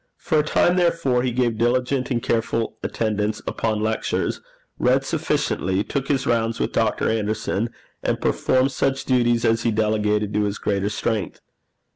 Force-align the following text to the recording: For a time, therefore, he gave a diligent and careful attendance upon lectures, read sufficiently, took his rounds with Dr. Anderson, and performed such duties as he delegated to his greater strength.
For 0.17 0.39
a 0.39 0.43
time, 0.43 0.77
therefore, 0.77 1.21
he 1.21 1.29
gave 1.29 1.51
a 1.51 1.57
diligent 1.59 2.09
and 2.09 2.23
careful 2.23 2.75
attendance 2.81 3.39
upon 3.45 3.81
lectures, 3.83 4.41
read 4.79 5.05
sufficiently, 5.05 5.83
took 5.83 6.07
his 6.07 6.25
rounds 6.25 6.59
with 6.59 6.71
Dr. 6.71 7.07
Anderson, 7.07 7.69
and 8.01 8.19
performed 8.19 8.71
such 8.71 9.05
duties 9.05 9.45
as 9.45 9.61
he 9.61 9.69
delegated 9.69 10.33
to 10.33 10.45
his 10.45 10.57
greater 10.57 10.89
strength. 10.89 11.39